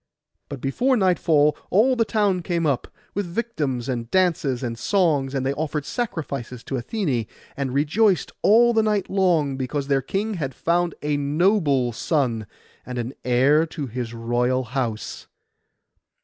[0.49, 5.45] But before nightfall all the town came up, with victims, and dances, and songs; and
[5.45, 10.55] they offered sacrifices to Athené, and rejoiced all the night long, because their king had
[10.55, 12.47] found a noble son,
[12.83, 15.27] and an heir to his royal house.